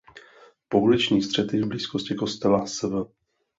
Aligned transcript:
Pouliční 0.67 1.21
střety 1.21 1.61
v 1.61 1.67
blízkosti 1.67 2.15
kostela 2.15 2.65
sv. 2.67 2.87